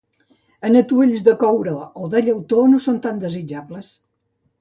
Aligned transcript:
En 0.69 0.77
atuells 0.79 1.25
de 1.27 1.35
coure 1.43 1.73
o 2.05 2.09
de 2.13 2.21
llautó 2.29 2.63
no 2.73 2.79
són 2.87 2.97
tan 3.05 3.21
desitjables. 3.25 3.93